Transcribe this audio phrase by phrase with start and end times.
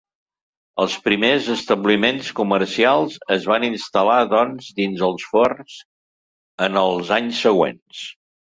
[0.83, 5.79] Els primers establiments comercials es van instal·lar doncs dins els forts
[6.69, 8.05] en els anys següents.